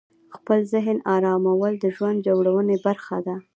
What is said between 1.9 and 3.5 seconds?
ژوند جوړونې برخه ده.